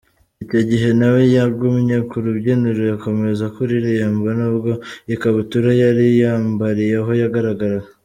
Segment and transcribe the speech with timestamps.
[0.43, 4.71] Icyo gihe na we yagumye ku rubyiniro akomeza kuririmba nubwo
[5.13, 7.87] ikabutura yari yambariyeho yagaragaraga.